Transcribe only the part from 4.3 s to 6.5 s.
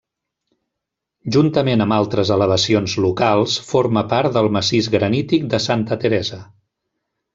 del massís granític de Santa Teresa.